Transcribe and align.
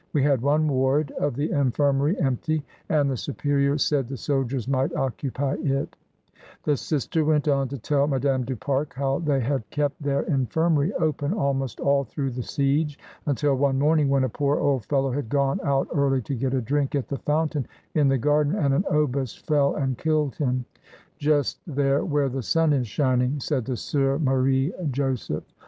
"We 0.13 0.23
had 0.23 0.41
one 0.41 0.67
ward 0.67 1.11
of 1.19 1.35
the 1.35 1.51
infirmary 1.51 2.19
empty, 2.19 2.65
and 2.89 3.07
the 3.07 3.15
Su 3.15 3.33
perior 3.33 3.79
said 3.79 4.07
the 4.07 4.17
soldiers 4.17 4.67
might 4.67 4.91
occupy 4.95 5.57
it" 5.61 5.95
The 6.63 6.75
sister 6.75 7.23
went 7.23 7.47
on 7.47 7.67
to 7.67 7.77
tell 7.77 8.07
Madame 8.07 8.43
du 8.43 8.55
Pare 8.55 8.87
how 8.95 9.19
they 9.19 9.39
had 9.41 9.69
kept 9.69 10.01
their 10.01 10.23
infirmary 10.23 10.91
open 10.95 11.33
almost 11.35 11.79
all 11.79 12.03
through 12.03 12.31
the 12.31 12.41
siege 12.41 12.97
until 13.27 13.53
one 13.53 13.77
morning 13.77 14.09
when 14.09 14.23
a 14.23 14.27
poor 14.27 14.57
old 14.59 14.85
fellow 14.85 15.11
had 15.11 15.29
gone 15.29 15.59
out 15.63 15.87
early 15.93 16.23
to 16.23 16.33
get 16.33 16.55
a 16.55 16.61
drink 16.61 16.95
at 16.95 17.07
the 17.07 17.19
fountain 17.19 17.67
in 17.93 18.07
the 18.07 18.17
garden, 18.17 18.55
and 18.55 18.73
an 18.73 18.85
obus 18.89 19.37
fell 19.37 19.75
and 19.75 19.99
killed 19.99 20.33
him, 20.37 20.65
''just 21.19 21.57
theie 21.69 22.03
where 22.03 22.27
the 22.27 22.41
sun 22.41 22.73
is 22.73 22.87
shining," 22.87 23.39
said 23.39 23.65
the 23.65 23.77
Soeur 23.77 24.17
Marie 24.17 24.73
Jo« 24.89 25.13
seph. 25.13 25.43